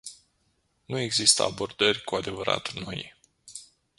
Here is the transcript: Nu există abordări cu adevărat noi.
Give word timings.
Nu 0.85 0.97
există 0.99 1.43
abordări 1.43 2.03
cu 2.03 2.15
adevărat 2.15 2.71
noi. 2.73 3.15